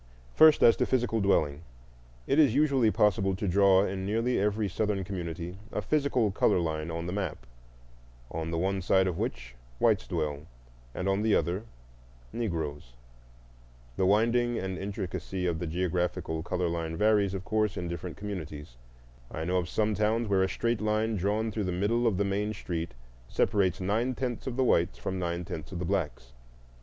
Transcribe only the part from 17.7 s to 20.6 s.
in different communities. I know some towns where a